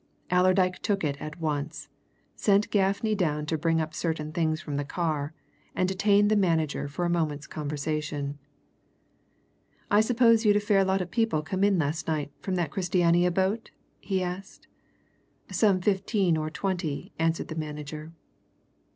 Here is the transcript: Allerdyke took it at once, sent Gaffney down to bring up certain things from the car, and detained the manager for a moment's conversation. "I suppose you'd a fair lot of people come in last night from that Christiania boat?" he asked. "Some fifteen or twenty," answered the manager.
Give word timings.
Allerdyke 0.31 0.79
took 0.81 1.03
it 1.03 1.21
at 1.21 1.39
once, 1.39 1.87
sent 2.35 2.71
Gaffney 2.71 3.13
down 3.13 3.45
to 3.45 3.55
bring 3.55 3.79
up 3.79 3.93
certain 3.93 4.31
things 4.31 4.59
from 4.59 4.77
the 4.77 4.83
car, 4.83 5.31
and 5.75 5.87
detained 5.87 6.31
the 6.31 6.35
manager 6.35 6.87
for 6.87 7.05
a 7.05 7.07
moment's 7.07 7.45
conversation. 7.45 8.39
"I 9.91 10.01
suppose 10.01 10.43
you'd 10.43 10.55
a 10.55 10.59
fair 10.59 10.83
lot 10.83 11.01
of 11.01 11.11
people 11.11 11.43
come 11.43 11.63
in 11.63 11.77
last 11.77 12.07
night 12.07 12.31
from 12.39 12.55
that 12.55 12.71
Christiania 12.71 13.29
boat?" 13.29 13.69
he 13.99 14.23
asked. 14.23 14.67
"Some 15.51 15.79
fifteen 15.81 16.35
or 16.35 16.49
twenty," 16.49 17.11
answered 17.19 17.49
the 17.49 17.55
manager. 17.55 18.11